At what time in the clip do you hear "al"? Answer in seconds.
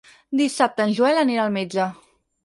1.43-1.53